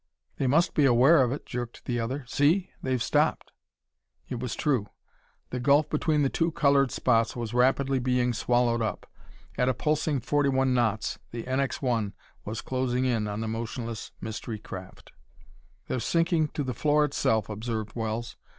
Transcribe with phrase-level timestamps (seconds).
[0.37, 2.25] "They must be aware of it," jerked the other.
[2.25, 2.71] "See?
[2.81, 3.51] they've stopped!"
[4.29, 4.87] It was true.
[5.51, 9.05] The gulf between the two colored spots was rapidly being swallowed up.
[9.59, 14.11] At a pulsing forty one knots the NX 1 was closing in on the motionless
[14.19, 15.11] mystery craft.
[15.87, 18.37] "They're sinking to the floor itself," observed Wells.